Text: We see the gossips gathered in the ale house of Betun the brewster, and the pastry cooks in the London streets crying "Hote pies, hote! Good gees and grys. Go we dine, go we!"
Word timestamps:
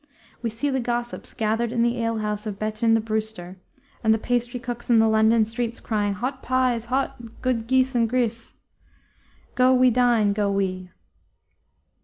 We 0.41 0.49
see 0.49 0.71
the 0.71 0.79
gossips 0.79 1.31
gathered 1.31 1.71
in 1.71 1.83
the 1.83 1.99
ale 1.99 2.17
house 2.17 2.47
of 2.47 2.57
Betun 2.57 2.95
the 2.95 2.99
brewster, 2.99 3.57
and 4.03 4.11
the 4.11 4.17
pastry 4.17 4.59
cooks 4.59 4.89
in 4.89 4.97
the 4.97 5.07
London 5.07 5.45
streets 5.45 5.79
crying 5.79 6.15
"Hote 6.15 6.41
pies, 6.41 6.85
hote! 6.85 7.11
Good 7.43 7.67
gees 7.69 7.93
and 7.93 8.09
grys. 8.09 8.53
Go 9.53 9.75
we 9.75 9.91
dine, 9.91 10.33
go 10.33 10.49
we!" 10.51 10.89